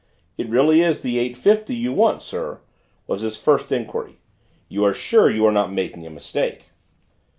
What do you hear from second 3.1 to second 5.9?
his first enquiry. "You are sure you are not